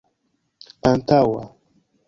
antaŭa 0.93 1.41